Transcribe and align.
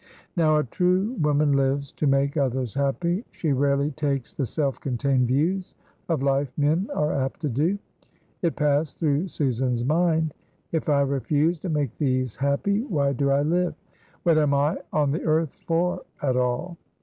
Now, 0.35 0.57
a 0.57 0.63
true 0.63 1.13
woman 1.21 1.51
lives 1.51 1.91
to 1.91 2.07
make 2.07 2.35
others 2.35 2.73
happy. 2.73 3.23
She 3.29 3.53
rarely 3.53 3.91
takes 3.91 4.33
the 4.33 4.47
self 4.47 4.79
contained 4.79 5.27
views 5.27 5.75
of 6.09 6.23
life 6.23 6.51
men 6.57 6.89
are 6.95 7.13
apt 7.13 7.41
to 7.41 7.49
do. 7.49 7.77
It 8.41 8.55
passed 8.55 8.97
through 8.97 9.27
Susan's 9.27 9.85
mind: 9.85 10.33
"If 10.71 10.89
I 10.89 11.01
refuse 11.01 11.59
to 11.59 11.69
make 11.69 11.99
these 11.99 12.35
happy, 12.35 12.81
why 12.81 13.13
do 13.13 13.29
I 13.29 13.43
live, 13.43 13.75
what 14.23 14.39
am 14.39 14.55
I 14.55 14.77
on 14.91 15.11
the 15.11 15.21
earth 15.21 15.53
for 15.67 16.01
at 16.23 16.35
all?" 16.35 16.77